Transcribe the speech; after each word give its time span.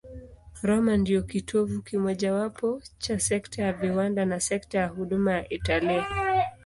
Roma 0.63 0.97
ndiyo 0.97 1.21
kitovu 1.21 1.81
kimojawapo 1.81 2.81
cha 2.97 3.19
sekta 3.19 3.61
ya 3.63 3.73
viwanda 3.73 4.25
na 4.25 4.39
sekta 4.39 4.77
ya 4.79 4.87
huduma 4.87 5.31
ya 5.31 5.49
Italia. 5.49 6.05